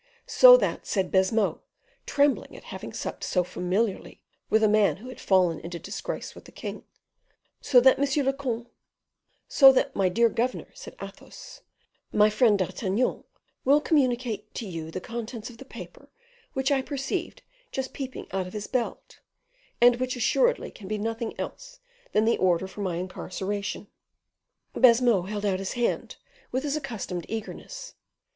[0.25, 1.61] "So that," said Baisemeaux,
[2.07, 6.45] trembling at having supped so familiarly with a man who had fallen into disgrace with
[6.45, 6.85] the king;
[7.61, 8.67] "so that, monsieur le comte"
[9.47, 11.61] "So that, my dear governor," said Athos,
[12.11, 13.25] "my friend D'Artagnan
[13.63, 16.09] will communicate to you the contents of the paper
[16.53, 19.19] which I perceived just peeping out of his belt,
[19.79, 21.79] and which assuredly can be nothing else
[22.11, 23.85] than the order for my incarceration."
[24.73, 26.15] Baisemeaux held out his hand
[26.51, 27.93] with his accustomed eagerness.